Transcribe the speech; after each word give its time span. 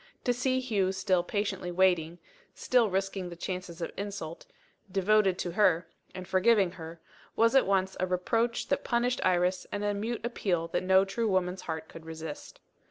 To 0.23 0.33
see 0.33 0.59
Hugh 0.59 0.91
still 0.93 1.21
patiently 1.21 1.69
waiting 1.69 2.17
still 2.55 2.89
risking 2.89 3.29
the 3.29 3.35
chances 3.35 3.83
of 3.83 3.91
insult 3.95 4.47
devoted 4.91 5.37
to 5.37 5.51
her, 5.51 5.87
and 6.15 6.27
forgiving 6.27 6.71
her 6.71 6.99
was 7.35 7.53
at 7.55 7.67
once 7.67 7.95
a 7.99 8.07
reproach 8.07 8.69
that 8.69 8.83
punished 8.83 9.21
Iris, 9.23 9.67
and 9.71 9.83
a 9.83 9.93
mute 9.93 10.25
appeal 10.25 10.67
that 10.69 10.81
no 10.81 11.05
true 11.05 11.27
woman's 11.27 11.61
heart 11.61 11.87
could 11.87 12.07
resist. 12.07 12.59